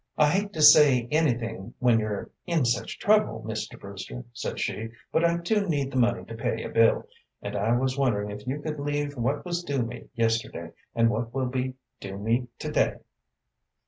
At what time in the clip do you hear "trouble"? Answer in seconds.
2.97-3.43